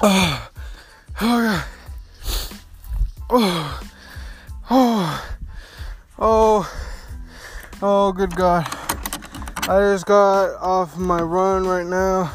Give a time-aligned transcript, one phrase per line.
[0.00, 0.50] Oh,
[1.20, 1.64] oh God.
[3.30, 3.80] Oh,
[4.70, 5.26] oh,
[6.20, 6.72] oh,
[7.82, 8.64] oh, good God.
[9.62, 12.32] I just got off my run right now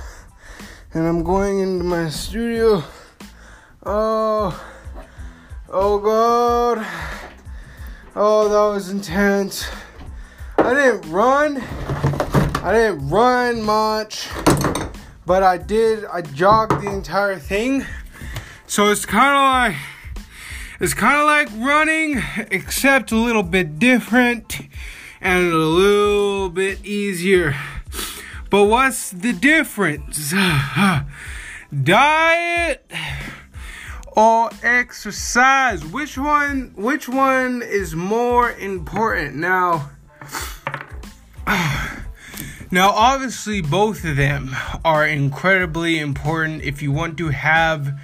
[0.93, 2.83] and I'm going into my studio.
[3.85, 4.61] Oh,
[5.69, 6.85] oh God.
[8.13, 9.65] Oh, that was intense.
[10.57, 11.63] I didn't run.
[12.61, 14.27] I didn't run much,
[15.25, 16.05] but I did.
[16.05, 17.85] I jogged the entire thing.
[18.67, 19.75] So it's kind of like
[20.79, 24.59] it's kind of like running, except a little bit different
[25.21, 27.55] and a little bit easier.
[28.49, 30.31] But what's the difference?
[31.83, 32.91] Diet
[34.07, 35.85] or exercise?
[35.85, 39.35] Which one which one is more important?
[39.35, 39.89] Now
[42.73, 48.01] Now, obviously, both of them are incredibly important if you want to have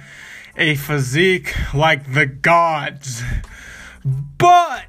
[0.56, 3.24] a physique like the gods.
[4.38, 4.84] But,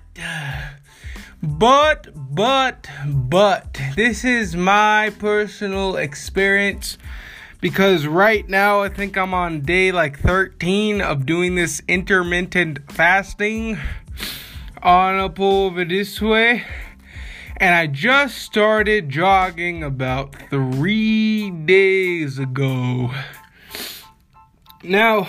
[1.41, 6.99] but, but, but, this is my personal experience
[7.59, 13.79] because right now I think I'm on day like 13 of doing this intermittent fasting
[14.83, 16.65] on a up over this way
[17.61, 23.11] and I just started jogging about three days ago.
[24.83, 25.27] Now,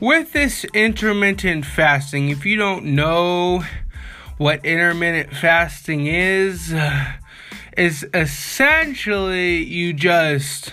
[0.00, 3.62] with this intermittent fasting, if you don't know
[4.38, 7.12] what intermittent fasting is, uh,
[7.76, 10.72] is essentially you just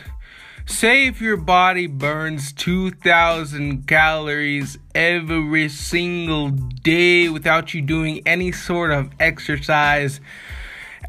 [0.66, 8.92] say if your body burns 2000 calories every single day without you doing any sort
[8.92, 10.20] of exercise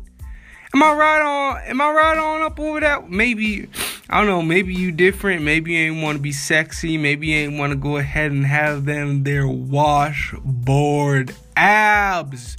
[0.75, 1.62] Am I right on?
[1.62, 3.09] Am I right on up over that?
[3.09, 3.69] Maybe
[4.11, 4.43] I don't know.
[4.43, 5.43] Maybe you different.
[5.43, 6.99] Maybe you ain't want to be sexy.
[6.99, 12.56] Maybe you ain't want to go ahead and have them their washboard abs.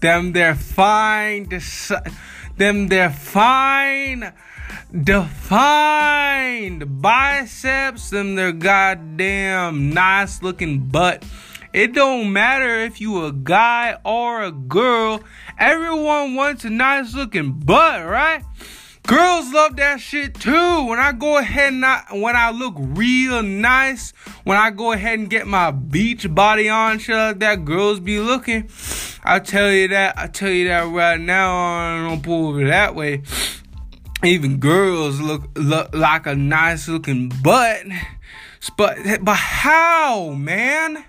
[0.00, 1.48] Them their fine,
[2.56, 4.32] them their fine,
[5.02, 8.10] defined biceps.
[8.10, 11.24] Them their goddamn nice looking butt.
[11.72, 15.20] It don't matter if you a guy or a girl.
[15.58, 18.42] Everyone wants a nice looking butt, right?
[19.06, 20.84] Girls love that shit too.
[20.86, 24.10] When I go ahead and I, when I look real nice,
[24.42, 28.18] when I go ahead and get my beach body on, shit like that, girls be
[28.18, 28.68] looking.
[29.22, 30.18] I tell you that.
[30.18, 31.54] I tell you that right now.
[31.54, 33.22] I don't pull over that way.
[34.26, 37.82] Even girls look, look like a nice looking butt.
[38.76, 41.04] But but how, man?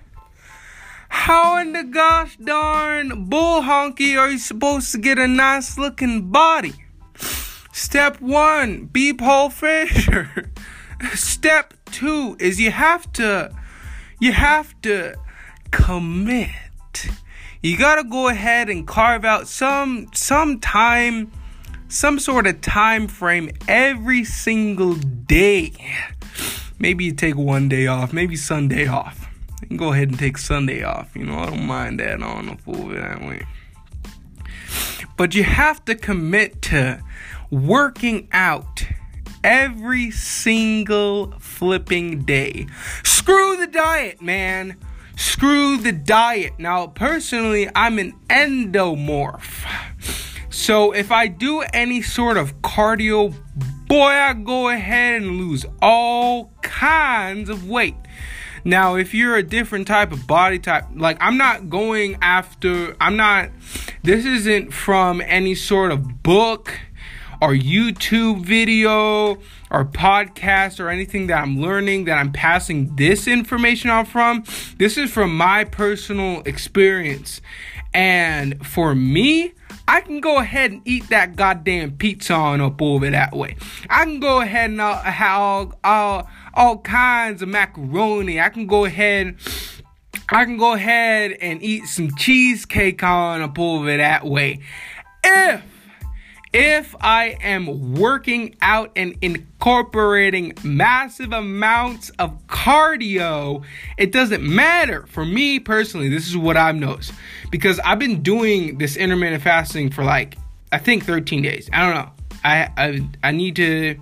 [1.10, 6.30] How in the gosh darn bull honky are you supposed to get a nice looking
[6.30, 6.74] body?
[7.72, 10.52] Step one, be Paul Fisher.
[11.16, 13.52] Step two is you have to,
[14.20, 15.16] you have to
[15.72, 16.50] commit.
[17.64, 21.32] You gotta go ahead and carve out some some time
[21.90, 25.74] some sort of time frame every single day.
[26.80, 29.28] Maybe you take one day off, maybe Sunday off.
[29.62, 31.16] You can go ahead and take Sunday off.
[31.16, 33.46] You know, I don't mind that on the full that way.
[35.16, 37.02] But you have to commit to
[37.50, 38.86] working out
[39.44, 42.68] every single flipping day.
[43.04, 44.78] Screw the diet, man.
[45.16, 46.54] Screw the diet.
[46.60, 49.66] Now, personally, I'm an endomorph.
[50.58, 53.32] So if I do any sort of cardio,
[53.88, 57.96] boy, I go ahead and lose all kinds of weight.
[58.66, 63.16] Now, if you're a different type of body type, like I'm not going after, I'm
[63.16, 63.52] not,
[64.02, 66.74] this isn't from any sort of book
[67.40, 69.36] or YouTube video
[69.70, 74.44] or podcast or anything that I'm learning that I'm passing this information on from.
[74.80, 77.42] This is from my personal experience.
[77.94, 79.54] And for me,
[79.88, 83.56] I can go ahead and eat that goddamn pizza on up over that way.
[83.90, 88.40] I can go ahead and uh, have all, all, all kinds of macaroni.
[88.40, 89.38] I can go ahead
[90.30, 94.60] I can go ahead and eat some cheesecake on up over that way.
[95.24, 95.64] If
[96.54, 103.64] if I am working out and incorporating massive amounts of cardio,
[103.98, 105.06] it doesn't matter.
[105.08, 107.14] For me personally, this is what I've noticed
[107.52, 110.38] because I've been doing this intermittent fasting for like
[110.72, 111.70] I think 13 days.
[111.74, 112.12] I don't know.
[112.44, 114.00] I I I need to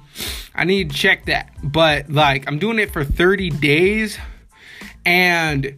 [0.53, 1.51] I need to check that.
[1.63, 4.18] But like I'm doing it for 30 days
[5.06, 5.77] and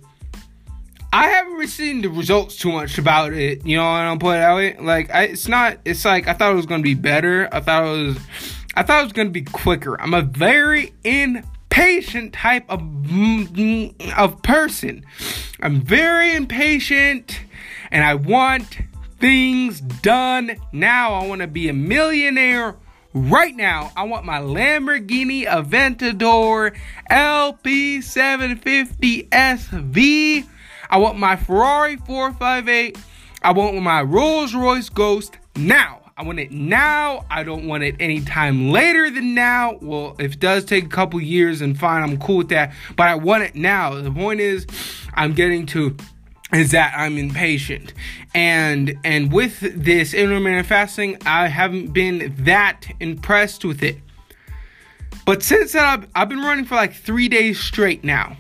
[1.17, 3.65] I haven't really seen the results too much about it.
[3.65, 4.83] You know, what I'm putting put it.
[4.83, 5.79] Like, I, it's not.
[5.83, 7.49] It's like I thought it was gonna be better.
[7.51, 8.17] I thought it was.
[8.75, 9.99] I thought it was gonna be quicker.
[9.99, 15.03] I'm a very impatient type of mm, of person.
[15.59, 17.39] I'm very impatient,
[17.89, 18.77] and I want
[19.19, 21.15] things done now.
[21.15, 22.75] I want to be a millionaire
[23.15, 23.91] right now.
[23.95, 26.75] I want my Lamborghini Aventador
[27.09, 30.47] LP750 SV
[30.89, 32.97] I want my Ferrari 458.
[33.43, 36.01] I want my Rolls Royce Ghost now.
[36.17, 37.25] I want it now.
[37.29, 39.77] I don't want it anytime later than now.
[39.81, 42.73] Well, if it does take a couple years, and fine, I'm cool with that.
[42.95, 44.01] But I want it now.
[44.01, 44.65] The point is,
[45.13, 45.95] I'm getting to
[46.53, 47.93] is that I'm impatient.
[48.33, 53.97] And and with this intermittent fasting, I haven't been that impressed with it.
[55.25, 58.37] But since I've, I've been running for like three days straight now.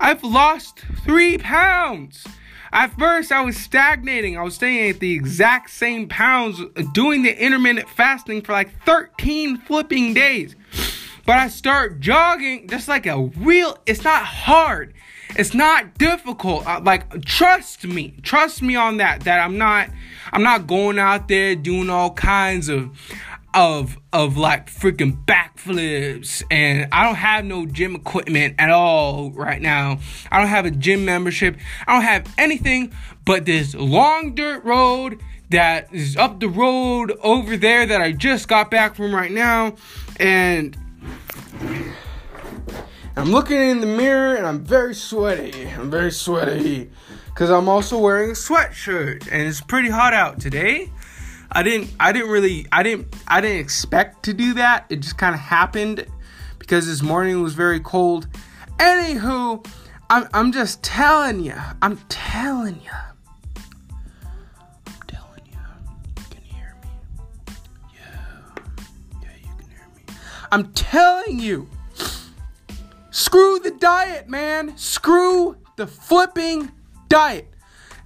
[0.00, 2.26] I've lost three pounds.
[2.72, 4.36] At first, I was stagnating.
[4.36, 6.60] I was staying at the exact same pounds
[6.92, 10.54] doing the intermittent fasting for like 13 flipping days.
[11.24, 14.94] But I start jogging just like a real, it's not hard.
[15.36, 16.64] It's not difficult.
[16.84, 18.14] like trust me.
[18.22, 19.90] Trust me on that that I'm not
[20.32, 22.90] I'm not going out there doing all kinds of
[23.54, 29.60] of of like freaking backflips and I don't have no gym equipment at all right
[29.60, 30.00] now.
[30.30, 31.56] I don't have a gym membership.
[31.86, 32.92] I don't have anything
[33.24, 38.48] but this long dirt road that is up the road over there that I just
[38.48, 39.76] got back from right now
[40.20, 40.76] and
[43.16, 45.68] I'm looking in the mirror and I'm very sweaty.
[45.70, 46.90] I'm very sweaty
[47.34, 50.90] cuz I'm also wearing a sweatshirt and it's pretty hot out today.
[51.50, 54.86] I didn't I didn't really I didn't I didn't expect to do that.
[54.90, 56.06] It just kind of happened
[56.58, 58.28] because this morning was very cold.
[58.78, 59.66] Anywho,
[60.10, 61.54] I'm I'm just telling you.
[61.82, 62.90] I'm telling you.
[64.86, 65.58] I'm telling you.
[66.30, 66.88] Can you hear me?
[67.94, 68.62] Yeah.
[69.22, 70.02] Yeah, you can hear me.
[70.52, 71.68] I'm telling you.
[73.10, 74.76] Screw the diet, man.
[74.76, 76.70] Screw the flipping
[77.08, 77.52] diet.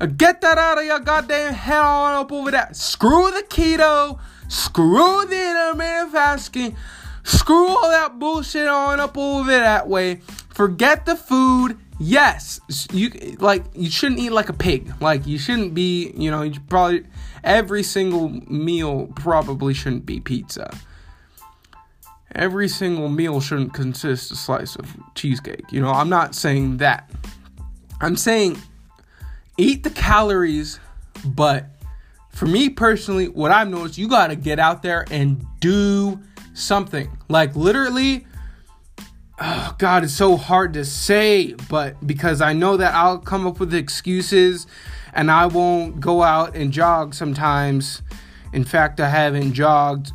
[0.07, 2.75] Get that out of your goddamn head on up over that.
[2.77, 4.19] Screw the keto.
[4.49, 6.77] Screw the intermittent fasting.
[7.23, 10.17] Screw all that bullshit on up over that way.
[10.51, 11.79] Forget the food.
[12.01, 12.61] Yes,
[12.93, 14.93] you like you shouldn't eat like a pig.
[15.01, 17.05] Like you shouldn't be, you know, you probably
[17.45, 20.77] every single meal probably shouldn't be pizza.
[22.35, 25.71] Every single meal shouldn't consist a slice of cheesecake.
[25.71, 27.09] You know, I'm not saying that.
[28.01, 28.59] I'm saying
[29.59, 30.81] eat the calories,
[31.25, 31.67] but
[32.31, 36.21] for me personally, what I've noticed, you got to get out there and do
[36.55, 37.11] something.
[37.29, 38.27] Like literally,
[39.41, 43.61] oh God, it's so hard to say, but because I know that I'll come up
[43.61, 44.67] with excuses
[45.13, 48.03] and I won't go out and jog sometimes.
[48.53, 50.13] In fact, I haven't jogged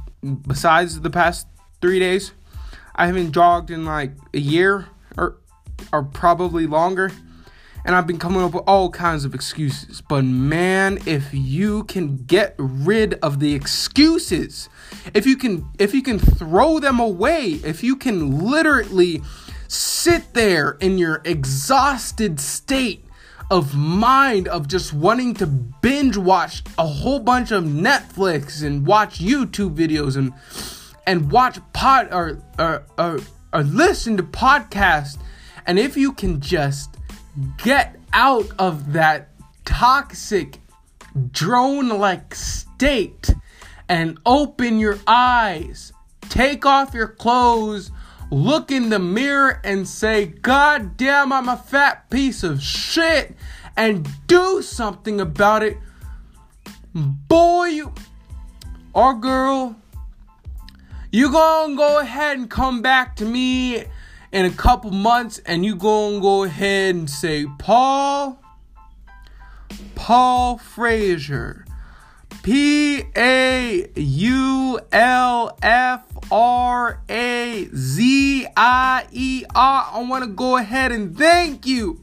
[0.47, 1.47] besides the past
[1.81, 2.31] three days.
[2.95, 5.37] I haven't jogged in like a year or
[5.93, 7.11] or probably longer
[7.87, 10.01] and I've been coming up with all kinds of excuses.
[10.01, 14.67] But man, if you can get rid of the excuses,
[15.13, 19.21] if you can if you can throw them away, if you can literally
[19.69, 23.05] sit there in your exhausted state
[23.49, 29.19] of mind of just wanting to binge watch a whole bunch of Netflix and watch
[29.19, 30.33] YouTube videos and
[31.05, 33.19] and watch pod or or or,
[33.53, 35.17] or listen to podcasts
[35.65, 36.96] and if you can just
[37.57, 39.29] get out of that
[39.65, 40.59] toxic
[41.31, 43.33] drone like state
[43.89, 45.93] and open your eyes.
[46.21, 47.91] Take off your clothes,
[48.31, 53.35] look in the mirror, and say, God damn, I'm a fat piece of shit,
[53.75, 55.77] and do something about it.
[56.93, 57.81] Boy,
[58.93, 59.75] or girl,
[61.11, 63.85] you gonna go ahead and come back to me
[64.31, 68.39] in a couple months and you gonna go ahead and say, Paul,
[69.95, 71.65] Paul Frazier,
[72.43, 79.89] P A U L F R A Z I E R.
[79.93, 82.01] I wanna go ahead and thank you.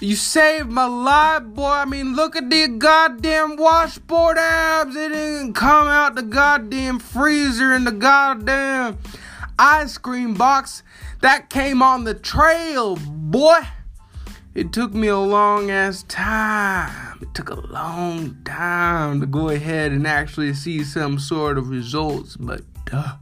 [0.00, 1.66] You saved my life, boy.
[1.66, 4.96] I mean, look at the goddamn washboard abs.
[4.96, 8.98] It didn't come out the goddamn freezer in the goddamn
[9.58, 10.82] ice cream box
[11.24, 13.60] that came on the trail, boy.
[14.54, 17.18] It took me a long ass time.
[17.22, 22.36] It took a long time to go ahead and actually see some sort of results,
[22.36, 22.60] but
[22.92, 23.16] uh,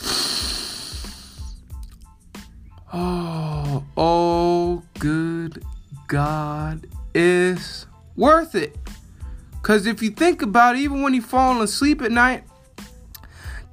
[2.92, 5.64] oh, oh, good
[6.06, 8.76] God, it's worth it.
[9.62, 12.44] Cause if you think about it, even when you're falling asleep at night,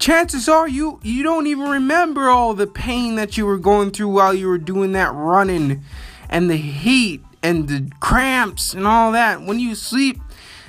[0.05, 4.07] chances are you you don't even remember all the pain that you were going through
[4.07, 5.81] while you were doing that running
[6.29, 9.41] and the heat and the cramps and all that.
[9.41, 10.21] When you sleep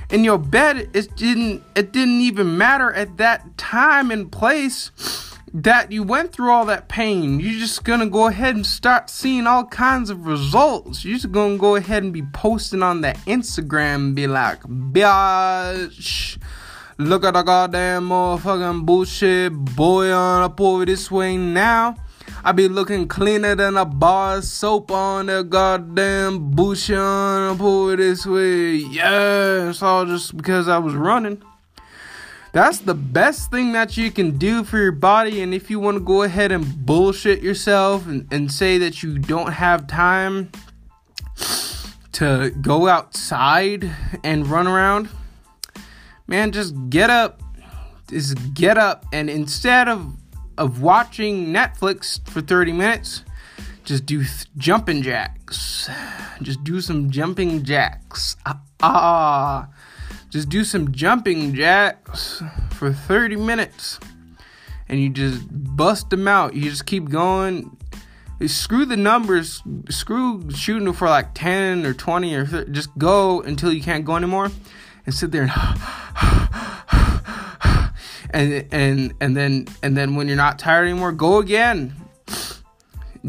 [0.09, 4.91] in your bed it didn't it didn't even matter at that time and place
[5.53, 7.39] that you went through all that pain.
[7.39, 11.05] You're just gonna go ahead and start seeing all kinds of results.
[11.05, 16.39] You're just gonna go ahead and be posting on that instagram and be like bitch
[16.99, 21.95] Look at the goddamn motherfucking bullshit boy on up over this way now.
[22.43, 27.97] I be looking cleaner than a bar soap on the goddamn bullshit on up over
[27.97, 28.77] this way.
[28.77, 31.43] Yeah, it's all just because I was running.
[32.53, 35.43] That's the best thing that you can do for your body.
[35.43, 39.19] And if you want to go ahead and bullshit yourself and, and say that you
[39.19, 40.51] don't have time
[42.13, 43.91] to go outside
[44.25, 45.11] and run around,
[46.27, 47.43] man, just get up.
[48.09, 50.15] Just get up and instead of
[50.59, 53.25] of watching Netflix for 30 minutes,
[53.85, 55.91] just do th- jumping jacks.
[56.41, 58.37] Just do some jumping jacks.
[58.47, 59.69] Ah, ah.
[60.31, 62.43] Just do some jumping jacks
[62.73, 63.99] for 30 minutes.
[64.89, 66.55] And you just bust them out.
[66.55, 67.77] You just keep going.
[68.47, 69.63] Screw the numbers.
[69.91, 72.73] Screw shooting for like 10 or 20 or 30.
[72.73, 74.51] Just go until you can't go anymore
[75.07, 75.53] and sit there and
[78.31, 81.95] and and and then and then when you're not tired anymore, go again.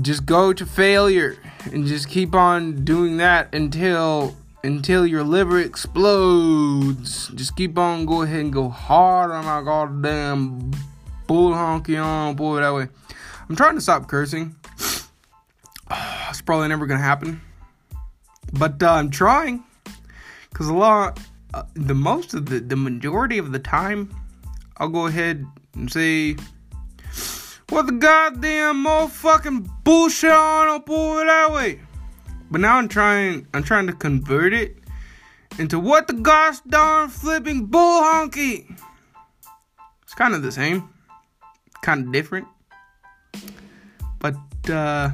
[0.02, 1.38] Just go to failure
[1.72, 7.28] and just keep on doing that until until your liver explodes.
[7.30, 10.72] Just keep on go ahead and go hard on my goddamn
[11.26, 12.88] bull honky on boy that way.
[13.50, 14.56] I'm trying to stop cursing.
[16.30, 17.40] It's probably never gonna happen,
[18.52, 19.64] but uh, I'm trying
[20.50, 21.18] because a lot
[21.74, 24.14] the most of the the majority of the time,
[24.78, 25.46] I'll go ahead
[25.76, 26.36] and say,
[27.70, 31.82] "What the goddamn motherfucking bullshit on up over that way."
[32.50, 34.78] But now I'm trying, I'm trying to convert it
[35.60, 38.74] into what the gosh darn flipping bull honky.
[40.04, 40.90] It's kind of the same,
[41.82, 42.48] kind of different,
[44.20, 44.36] but
[44.70, 45.12] uh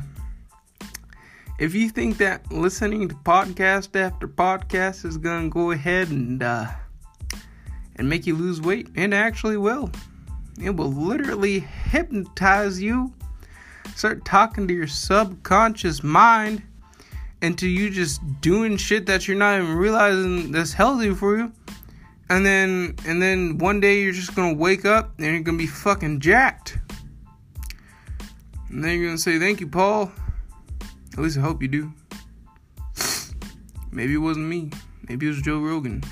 [1.59, 6.67] if you think that listening to podcast after podcast is gonna go ahead and uh,
[7.95, 9.91] and make you lose weight, it actually will.
[10.61, 13.13] It will literally hypnotize you.
[13.95, 16.63] Start talking to your subconscious mind
[17.41, 21.51] into you just doing shit that you're not even realizing that's healthy for you.
[22.29, 25.67] And then and then one day you're just gonna wake up and you're gonna be
[25.67, 26.79] fucking jacked.
[28.69, 30.11] And then you're gonna say, Thank you, Paul.
[31.13, 31.93] At least I hope you do.
[33.91, 34.71] Maybe it wasn't me.
[35.07, 36.03] Maybe it was Joe Rogan.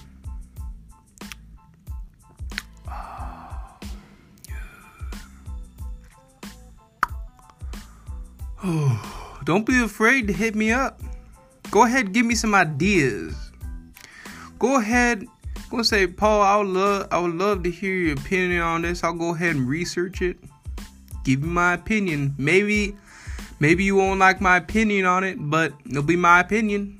[8.63, 11.01] Oh, don't be afraid to hit me up.
[11.71, 13.33] Go ahead, give me some ideas.
[14.59, 15.25] Go ahead,
[15.71, 16.41] go say, Paul.
[16.41, 19.03] I would love, I would love to hear your opinion on this.
[19.03, 20.37] I'll go ahead and research it.
[21.23, 22.35] Give me my opinion.
[22.37, 22.95] Maybe,
[23.61, 26.99] maybe you won't like my opinion on it, but it'll be my opinion.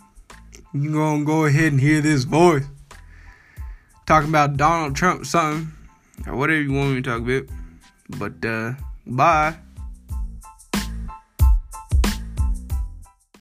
[0.74, 2.64] You're gonna go ahead and hear this voice
[4.06, 5.74] talking about Donald Trump something
[6.28, 7.50] or whatever you want me to talk about.
[8.08, 8.74] But uh,
[9.06, 9.58] bye.